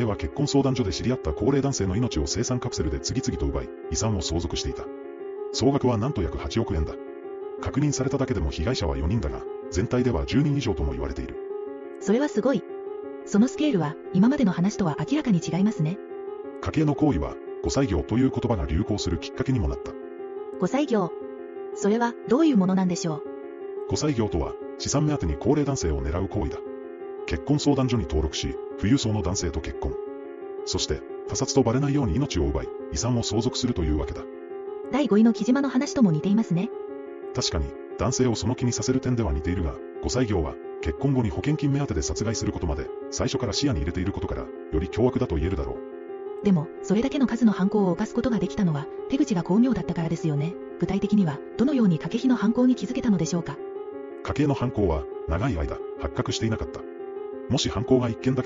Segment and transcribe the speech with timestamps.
[0.00, 4.84] 家は結婚相談所で知り合った高齢男性の命を生産カプセルで次々と奪い、遺産を相続していた。
[5.52, 6.94] 総額はなんと約8億円だ。
[7.60, 11.36] 確認されただけでも被害者は4人だが、全体では10人以上とも言われている。
[12.00, 12.62] それはすごい。
[13.24, 15.98] そのスケールは、今までの話とは明らかに違いますね。
[16.60, 17.34] 家計の行為は、
[17.64, 19.92] 5歳業という言葉が流行するきっかけにもなった。
[20.60, 21.10] 5歳業。
[21.74, 23.22] それは、どういうものなんでしょ
[23.88, 23.92] う。
[23.92, 26.58] 5歳業とは、資産目当てに高齢男性を狙う行為だ。
[27.26, 29.94] 結婚相談所に登録し、富裕層の男性と結婚。
[30.64, 34.22] そして、他殺とバレないように命を奪い、遺産を相続するというわけだ。
[34.92, 36.70] 第5位の木島の話とも似ていますね。
[37.34, 37.66] 確かに、
[37.98, 46.44] 男性をその気にさせる点では似ているが、5歳業は、結婚後に保険金目当てで殺害することまで、最初から視野に入れていることから、より凶悪だと言えるだろう。
[46.44, 50.54] でも、それだけの数の犯行を犯すことができたのは、手口が巧妙だったからですよね。
[50.78, 53.56] 具体的には、どのように掛け火の犯行に気づけたのでしょうか。
[54.22, 56.80] 家計の犯行は、長い間、発覚していなかった。
[57.48, 58.44] もし犯行が一件だけ